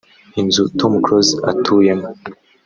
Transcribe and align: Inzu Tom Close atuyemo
Inzu 0.41 0.63
Tom 0.79 0.93
Close 1.05 1.33
atuyemo 1.51 2.07